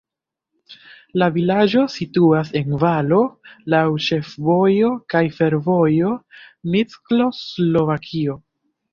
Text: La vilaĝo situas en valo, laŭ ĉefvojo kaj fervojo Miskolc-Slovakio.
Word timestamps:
La 1.21 1.25
vilaĝo 1.33 1.81
situas 1.95 2.47
en 2.59 2.71
valo, 2.83 3.19
laŭ 3.73 3.81
ĉefvojo 4.05 4.89
kaj 5.15 5.21
fervojo 5.35 6.15
Miskolc-Slovakio. 6.77 8.39